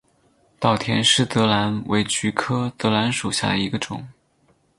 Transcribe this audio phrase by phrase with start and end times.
[0.59, 4.07] 岛田氏泽兰为菊科泽兰属下的一个种。